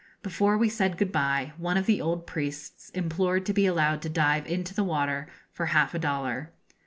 Before 0.23 0.57
we 0.57 0.67
said 0.67 0.97
good 0.97 1.11
bye, 1.11 1.53
one 1.57 1.77
of 1.77 1.85
the 1.85 2.01
old 2.01 2.25
priests 2.25 2.89
implored 2.89 3.45
to 3.45 3.53
be 3.53 3.67
allowed 3.67 4.01
to 4.01 4.09
dive 4.09 4.47
into 4.47 4.73
the 4.73 4.83
water 4.83 5.27
for 5.51 5.67
half 5.67 5.93
a 5.93 5.99
dollar. 5.99 6.51